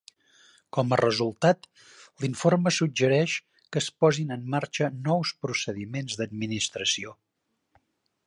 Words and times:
Com 0.75 0.93
a 0.95 0.97
resultat, 1.01 1.67
l'informe 2.23 2.71
suggereix 2.77 3.35
que 3.75 3.83
es 3.85 3.91
posin 4.05 4.35
en 4.37 4.49
marxa 4.55 4.89
nous 5.09 5.33
procediments 5.45 6.19
d'administració. 6.23 7.17